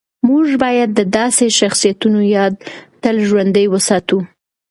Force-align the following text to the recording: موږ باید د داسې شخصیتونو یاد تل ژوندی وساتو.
موږ 0.27 0.47
باید 0.63 0.89
د 0.93 1.01
داسې 1.17 1.45
شخصیتونو 1.59 2.19
یاد 2.37 2.53
تل 3.01 3.15
ژوندی 3.27 3.65
وساتو. 3.69 4.17